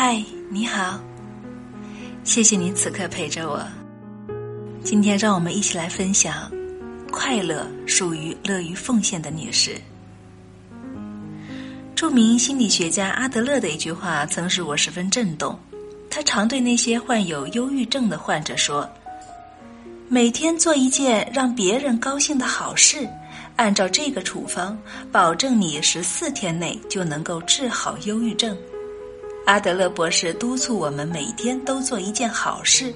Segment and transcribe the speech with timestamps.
[0.00, 1.00] 嗨，你好，
[2.22, 3.60] 谢谢你此刻陪着我。
[4.80, 6.48] 今天让我们一起来分享：
[7.10, 9.74] 快乐属于乐于奉献的女士。
[11.96, 15.58] 著名心理学家阿德勒的一句话曾使我十分震动。
[16.08, 18.88] 他常对那些患有忧郁症的患者说
[20.08, 23.04] ：“每天做一件让别人高兴的好事，
[23.56, 24.78] 按照这个处方，
[25.10, 28.56] 保证你十四天内就能够治好忧郁症。”
[29.48, 32.94] 阿德勒博士督促我们每天都做一件好事。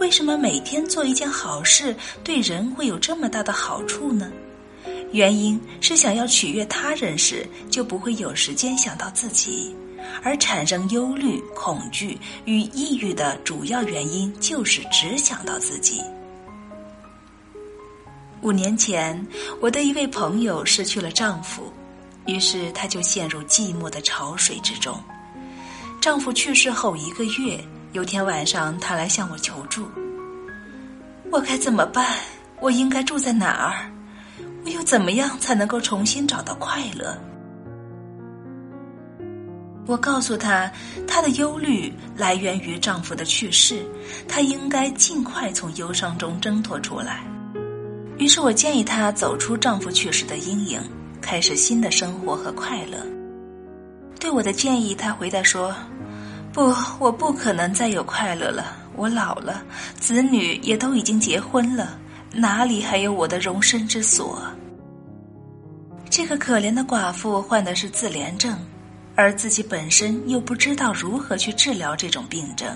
[0.00, 4.28] 为什么每天做一件好事对人会有这么大的好处呢？
[5.12, 9.72] 原因是想要取悦他人时，就不会有时间想到自己，
[10.20, 16.02] 而产生忧虑、恐惧与抑郁的主要原因就是只想到自己。
[18.40, 19.24] 五年前，
[19.60, 21.72] 我的一位朋友失去了丈夫，
[22.26, 25.00] 于是她就陷入寂寞的潮水之中。
[26.00, 27.58] 丈夫去世后一个月，
[27.92, 29.88] 有天晚上，她来向我求助
[31.30, 32.18] ：“我该怎么办？
[32.60, 33.90] 我应该住在哪儿？”
[34.64, 37.18] 我又怎么样才能够重新找到快乐？
[39.86, 40.70] 我告诉她，
[41.06, 43.84] 她的忧虑来源于丈夫的去世，
[44.28, 47.24] 她应该尽快从忧伤中挣脱出来。
[48.18, 50.80] 于是我建议她走出丈夫去世的阴影，
[51.20, 52.98] 开始新的生活和快乐。
[54.20, 55.74] 对我的建议，他回答说
[56.52, 58.76] ：“不，我不可能再有快乐了。
[58.96, 59.62] 我老了，
[59.98, 61.98] 子女也都已经结婚了。”
[62.30, 64.42] 哪里还有我的容身之所？
[66.10, 68.58] 这个可怜的寡妇患的是自怜症，
[69.14, 72.68] 而自己本身又不知道如何去治疗这种病症。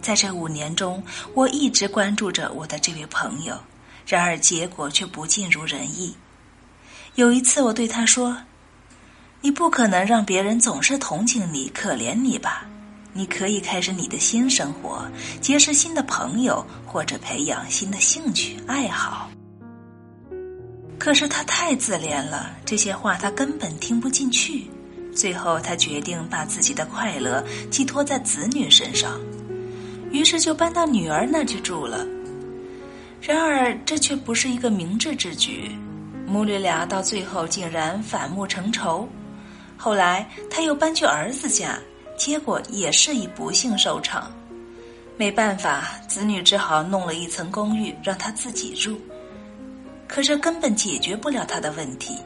[0.00, 1.00] 在这五年中，
[1.34, 3.56] 我一直关注着我的这位朋友，
[4.06, 6.16] 然而结果却不尽如人意。
[7.14, 8.36] 有一次，我对他说
[9.40, 12.66] ：“你不可能让别人总是同情你、可怜你吧？”
[13.14, 15.04] 你可以开始你的新生活，
[15.40, 19.28] 结识新的朋友，或者培养新的兴趣爱好。
[20.98, 24.70] 可是他太自怜了，这些话他根本听不进去。
[25.12, 29.18] 最后，他决定把自己的快乐寄托在子女身上，
[30.12, 32.06] 于是就搬到女儿那去住了。
[33.20, 35.76] 然而，这却不是一个明智之举，
[36.24, 39.08] 母女俩到最后竟然反目成仇。
[39.78, 41.78] 后来，他又搬去儿子家。
[42.16, 44.32] 结果也是以不幸收场，
[45.16, 49.00] 没办法，子女只好弄了一层公寓让他自己住。
[50.08, 52.16] 可这根本解决不了他的问题。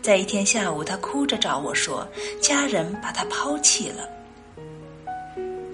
[0.00, 2.08] 在一天下午，他哭着找我说
[2.40, 4.08] ：“家人把他抛弃了。”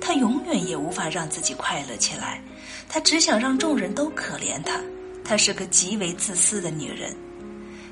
[0.02, 2.42] 他永远也无法让自己快乐起来，
[2.88, 4.80] 他只想让众人都可怜他。
[5.22, 7.14] 她是个极为自私的女人，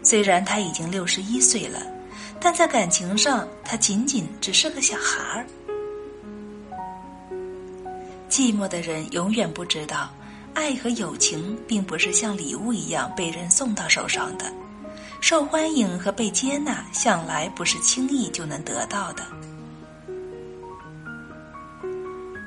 [0.02, 1.80] 虽然她已经六十一岁了，
[2.40, 5.46] 但在感情上，他仅仅只是个小孩儿。
[8.28, 10.10] 寂寞的人永远不知道，
[10.54, 14.52] 爱和友情并不是像礼物一样被人送到手上的，
[15.20, 19.24] 受欢迎和被接纳向来不是轻易就能得到的。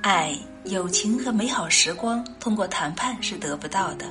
[0.01, 4.06] 爱、友情和美好时光通过谈判是得不到的，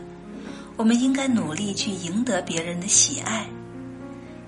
[0.77, 3.47] 我们应该努力去赢得别人的喜爱。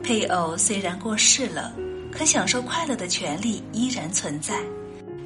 [0.05, 1.73] 配偶虽然过世了，
[2.13, 4.61] 可享受快乐的权利依然存在，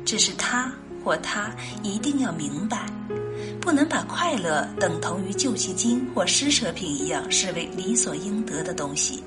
[0.07, 0.73] 只是他。
[1.05, 1.51] 或她
[1.83, 2.85] 一定要明白，
[3.61, 9.23] 不能把快乐等同于救济金或施舍品一样视为理所应得的东西。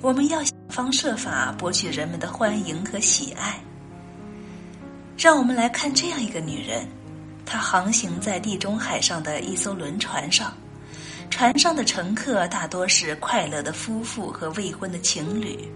[0.00, 3.60] 我们要想方设法博取人们的欢迎和喜爱。
[5.18, 6.86] 让我们来看这样一个女人，
[7.44, 10.56] 她航行在地中海上的一艘轮船上，
[11.30, 15.66] 船上的乘客大多是快乐的夫妇和未婚的情侣，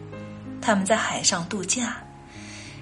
[0.60, 1.96] 他们在海上度假。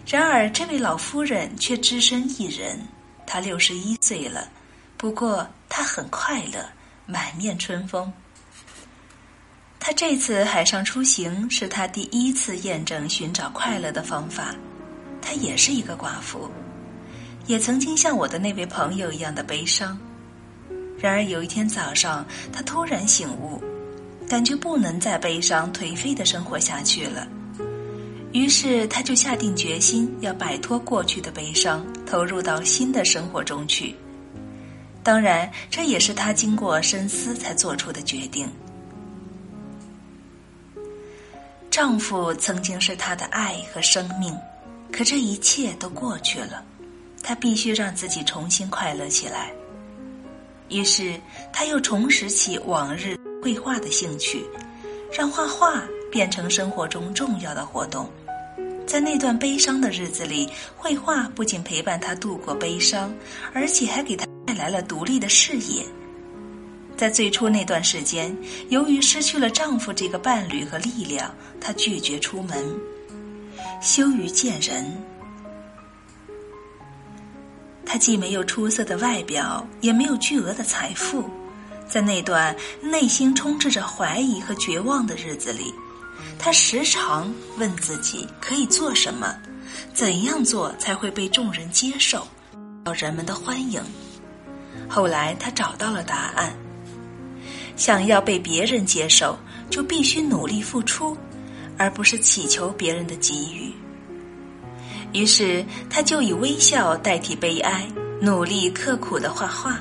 [0.05, 2.81] 然而，这位老夫人却只身一人。
[3.25, 4.49] 她六十一岁了，
[4.97, 6.69] 不过她很快乐，
[7.07, 8.13] 满面春风。
[9.79, 14.55] 她这次海上出行是她第一次验证寻找快乐的方法。
[15.21, 16.51] 她也是一个寡妇，
[17.47, 19.97] 也曾经像我的那位朋友一样的悲伤。
[20.99, 23.61] 然而有一天早上，她突然醒悟，
[24.29, 27.27] 感觉不能再悲伤颓废的生活下去了。
[28.33, 33.95] 于是，他就下定决心要摆脱过去的悲伤，投入到新的生活中去。
[35.03, 38.49] 当然，这也是他经过深思才做出的决定。
[41.71, 44.35] 丈夫曾经是她的爱和生命，
[44.91, 46.65] 可这一切都过去了，
[47.23, 49.51] 她必须让自己重新快乐起来。
[50.73, 51.21] 于是，
[51.53, 54.45] 她又重拾起往日绘画的兴趣，
[55.13, 58.11] 让画画变成生活中重要的活动。
[58.87, 63.15] 在那段悲伤的日子里，绘画不仅陪伴她度过悲伤，
[63.53, 65.85] 而且还给她带来了独立的视野。
[66.97, 68.37] 在最初那段时间，
[68.69, 72.65] 由于失去了丈夫这个伴侣和力量，她拒绝出门，
[73.81, 74.85] 羞于见人。
[77.93, 81.29] 他既没有出色的外表，也没有巨额的财富，
[81.87, 85.75] 在那段内心充斥着怀疑和绝望的日子里，
[86.39, 89.37] 他时常问自己可以做什么，
[89.93, 92.27] 怎样做才会被众人接受，
[92.83, 93.83] 到人们的欢迎。
[94.89, 96.51] 后来，他找到了答案。
[97.77, 101.15] 想要被别人接受，就必须努力付出，
[101.77, 103.71] 而不是祈求别人的给予。
[105.13, 107.87] 于是，他就以微笑代替悲哀，
[108.21, 109.79] 努力刻苦的画画。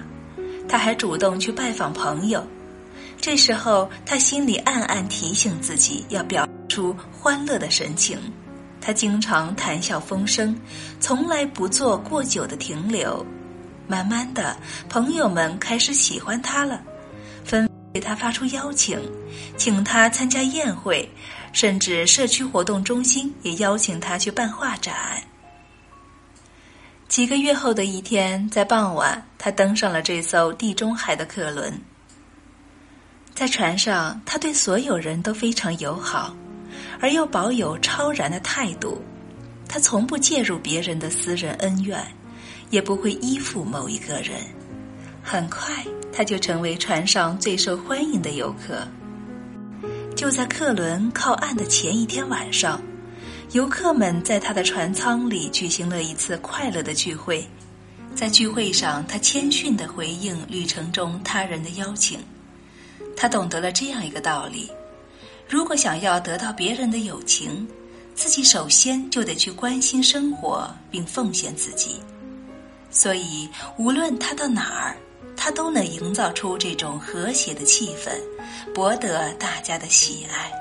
[0.68, 2.45] 他还主动去拜访朋友。
[3.19, 8.19] 这时候，他心里暗暗提醒自己要表出欢乐的神情。
[8.81, 10.56] 他经常谈笑风生，
[11.00, 13.25] 从来不做过久的停留。
[13.88, 14.57] 慢慢的，
[14.89, 16.81] 朋友们开始喜欢他了，
[17.44, 17.69] 纷。
[17.94, 18.98] 给他发出邀请，
[19.57, 21.12] 请他参加宴会，
[21.51, 25.21] 甚至社区活动中心也邀请他去办画展。
[27.07, 31.74] 几个月后的一天，在傍晚，他登上了这艘地中海的客轮。
[33.33, 36.36] 在船上，他对所有人都非常友好，
[37.00, 39.01] 而又保有超然的态度。
[39.68, 42.01] 他从不介入别人的私人恩怨，
[42.69, 44.39] 也不会依附某一个人。
[45.24, 45.74] 很快。
[46.13, 48.86] 他就成为船上最受欢迎的游客。
[50.22, 52.80] 就在客轮靠岸的前一天晚上，
[53.54, 57.44] 游客们在他的船舱里举行了一次快乐的聚会。
[58.14, 62.20] 在聚会上，他谦逊地回应旅程中他人的邀请。
[63.18, 64.70] 他懂得了这样一个道理：
[65.50, 67.68] 如果想要得到别人的友情，
[68.14, 71.96] 自己首先就得去关心生活并奉献自己。
[72.92, 74.96] 所以，无论他到哪儿。
[75.44, 78.12] 他都能营造出这种和谐的气氛，
[78.74, 80.61] 博得大家的喜爱。